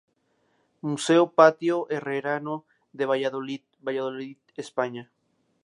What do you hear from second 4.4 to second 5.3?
España.